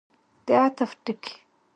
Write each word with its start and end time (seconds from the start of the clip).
د 0.45 0.47
عطف 0.65 0.91
ټکی. 1.05 1.35